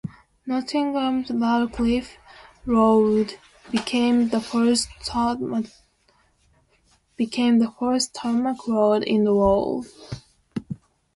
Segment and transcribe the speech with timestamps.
[0.47, 2.17] Nottingham's Radcliffe
[2.65, 3.37] Road
[3.69, 5.67] became the first tarmac
[8.67, 9.85] road in the world.